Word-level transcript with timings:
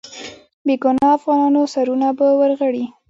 بې 0.65 0.75
ګناه 0.83 1.13
افغانانو 1.17 1.61
سرونه 1.73 2.07
به 2.17 2.27
ورغړي. 2.39 2.85